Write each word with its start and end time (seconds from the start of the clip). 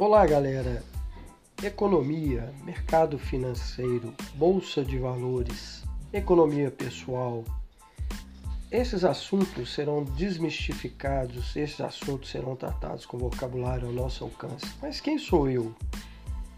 Olá, 0.00 0.24
galera. 0.24 0.82
Economia, 1.62 2.54
mercado 2.64 3.18
financeiro, 3.18 4.14
bolsa 4.34 4.82
de 4.82 4.98
valores, 4.98 5.84
economia 6.10 6.70
pessoal. 6.70 7.44
Esses 8.70 9.04
assuntos 9.04 9.74
serão 9.74 10.02
desmistificados, 10.02 11.54
esses 11.54 11.82
assuntos 11.82 12.30
serão 12.30 12.56
tratados 12.56 13.04
com 13.04 13.18
vocabulário 13.18 13.88
ao 13.88 13.92
nosso 13.92 14.24
alcance. 14.24 14.64
Mas 14.80 15.02
quem 15.02 15.18
sou 15.18 15.50
eu? 15.50 15.74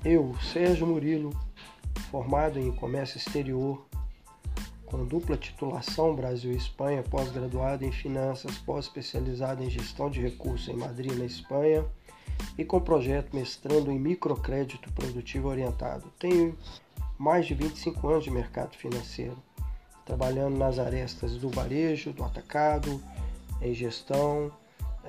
Eu, 0.05 0.37
Sérgio 0.41 0.87
Murilo, 0.87 1.31
formado 2.13 2.61
em 2.61 2.71
comércio 2.71 3.19
exterior, 3.19 3.85
com 4.87 5.05
dupla 5.05 5.37
titulação 5.37 6.15
Brasil 6.15 6.53
e 6.53 6.57
Espanha, 6.57 7.03
pós-graduado 7.03 7.85
em 7.85 7.91
finanças, 7.91 8.57
pós-especializado 8.59 9.65
em 9.65 9.69
gestão 9.69 10.09
de 10.09 10.21
recursos 10.21 10.69
em 10.69 10.77
Madrid, 10.77 11.19
na 11.19 11.25
Espanha 11.25 11.85
e 12.57 12.65
com 12.65 12.81
projeto 12.81 13.35
mestrando 13.35 13.91
em 13.91 13.99
microcrédito 13.99 14.93
produtivo 14.93 15.49
orientado. 15.49 16.13
Tenho 16.19 16.57
mais 17.19 17.47
de 17.47 17.55
25 17.55 18.09
anos 18.09 18.25
de 18.25 18.31
mercado 18.31 18.77
financeiro, 18.77 19.37
trabalhando 20.05 20.57
nas 20.57 20.79
arestas 20.79 21.37
do 21.37 21.49
varejo, 21.49 22.13
do 22.13 22.25
atacado, 22.25 23.03
em 23.61 23.73
gestão, 23.75 24.51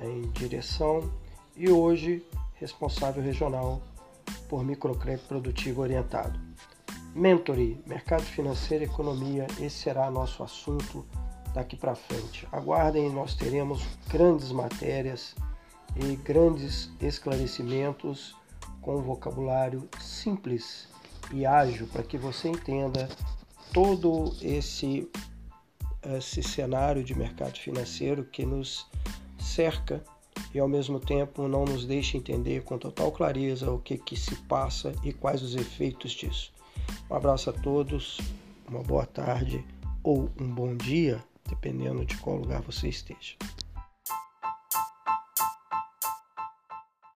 em 0.00 0.22
direção 0.32 1.10
e 1.56 1.70
hoje 1.70 2.24
responsável 2.54 3.22
regional 3.22 3.82
por 4.48 4.64
microcrédito 4.64 5.28
produtivo 5.28 5.82
orientado. 5.82 6.38
Mentoring, 7.14 7.80
mercado 7.86 8.22
financeiro 8.22 8.84
e 8.84 8.86
economia, 8.86 9.46
esse 9.60 9.76
será 9.76 10.10
nosso 10.10 10.42
assunto 10.42 11.04
daqui 11.52 11.76
para 11.76 11.94
frente. 11.94 12.46
Aguardem, 12.50 13.08
nós 13.10 13.34
teremos 13.34 13.86
grandes 14.08 14.50
matérias 14.50 15.34
e 15.96 16.16
grandes 16.16 16.90
esclarecimentos 17.00 18.34
com 18.80 19.00
vocabulário 19.00 19.88
simples 20.00 20.88
e 21.32 21.46
ágil 21.46 21.86
para 21.86 22.02
que 22.02 22.18
você 22.18 22.48
entenda 22.48 23.08
todo 23.72 24.34
esse, 24.42 25.08
esse 26.16 26.42
cenário 26.42 27.02
de 27.02 27.14
mercado 27.14 27.58
financeiro 27.58 28.24
que 28.24 28.44
nos 28.44 28.86
cerca 29.38 30.02
e 30.52 30.58
ao 30.58 30.68
mesmo 30.68 31.00
tempo 31.00 31.48
não 31.48 31.64
nos 31.64 31.84
deixa 31.84 32.16
entender 32.16 32.62
com 32.62 32.78
total 32.78 33.10
clareza 33.10 33.70
o 33.70 33.78
que, 33.78 33.98
que 33.98 34.16
se 34.16 34.36
passa 34.42 34.92
e 35.02 35.12
quais 35.12 35.42
os 35.42 35.54
efeitos 35.54 36.12
disso. 36.12 36.52
Um 37.10 37.14
abraço 37.14 37.50
a 37.50 37.52
todos, 37.52 38.20
uma 38.68 38.82
boa 38.82 39.06
tarde 39.06 39.64
ou 40.02 40.30
um 40.40 40.46
bom 40.46 40.76
dia, 40.76 41.22
dependendo 41.48 42.04
de 42.04 42.16
qual 42.18 42.36
lugar 42.36 42.62
você 42.62 42.88
esteja. 42.88 43.36